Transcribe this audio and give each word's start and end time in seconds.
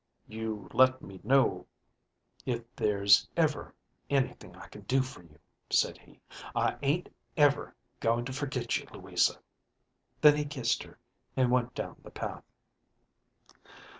"You 0.27 0.67
let 0.73 1.03
me 1.03 1.21
know 1.23 1.67
if 2.43 2.63
there's 2.75 3.29
ever 3.37 3.75
anything 4.09 4.55
I 4.55 4.65
can 4.67 4.81
do 4.81 5.03
for 5.03 5.21
you," 5.21 5.37
said 5.69 5.99
he. 5.99 6.19
"I 6.55 6.75
ain't 6.81 7.07
ever 7.37 7.75
going 7.99 8.25
to 8.25 8.33
forget 8.33 8.77
you, 8.79 8.87
Louisa." 8.91 9.35
Then 10.19 10.35
he 10.37 10.45
kissed 10.45 10.81
her, 10.81 10.97
and 11.37 11.51
went 11.51 11.75
down 11.75 11.97
the 12.01 12.09
path. 12.09 12.43